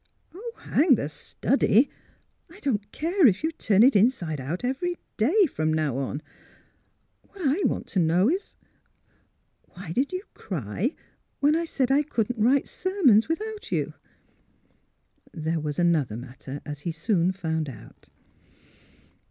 ''Oh, 0.33 0.53
hang 0.61 0.95
the 0.95 1.07
study! 1.07 1.87
I 2.49 2.59
don't 2.61 2.91
care 2.91 3.27
if 3.27 3.43
you 3.43 3.51
turn 3.51 3.83
it 3.83 3.95
inside 3.95 4.41
out 4.41 4.63
every 4.63 4.97
day— 5.15 5.45
from 5.53 5.71
now 5.71 5.95
on. 5.99 6.23
What 7.21 7.41
I 7.47 7.61
want 7.67 7.85
to 7.89 7.99
know 7.99 8.27
is— 8.27 8.55
why 9.75 9.91
did 9.91 10.11
you 10.11 10.23
cry 10.33 10.95
when 11.39 11.55
I 11.55 11.65
said 11.65 11.91
I 11.91 12.01
couldn't 12.01 12.43
write 12.43 12.67
sermons 12.67 13.29
without 13.29 13.69
youf" 13.69 13.93
There 15.45 15.59
was 15.59 15.77
another 15.77 16.17
matter, 16.17 16.61
as 16.65 16.79
he 16.79 16.89
soon 16.91 17.31
found 17.31 17.69
out. 17.69 18.09